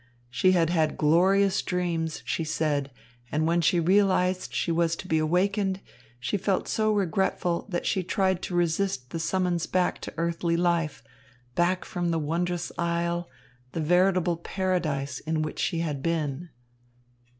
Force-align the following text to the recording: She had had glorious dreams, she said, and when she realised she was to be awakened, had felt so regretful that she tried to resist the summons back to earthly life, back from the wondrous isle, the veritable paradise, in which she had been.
She 0.31 0.53
had 0.53 0.71
had 0.71 0.97
glorious 0.97 1.61
dreams, 1.61 2.23
she 2.25 2.43
said, 2.43 2.89
and 3.31 3.45
when 3.45 3.61
she 3.61 3.79
realised 3.79 4.51
she 4.51 4.71
was 4.71 4.95
to 4.95 5.07
be 5.07 5.19
awakened, 5.19 5.79
had 6.31 6.41
felt 6.41 6.67
so 6.67 6.91
regretful 6.91 7.67
that 7.69 7.85
she 7.85 8.01
tried 8.01 8.41
to 8.41 8.55
resist 8.55 9.11
the 9.11 9.19
summons 9.19 9.67
back 9.67 10.01
to 10.01 10.13
earthly 10.17 10.57
life, 10.57 11.03
back 11.53 11.85
from 11.85 12.09
the 12.09 12.17
wondrous 12.17 12.71
isle, 12.79 13.29
the 13.73 13.79
veritable 13.79 14.37
paradise, 14.37 15.19
in 15.19 15.43
which 15.43 15.59
she 15.59 15.81
had 15.81 16.01
been. 16.01 16.49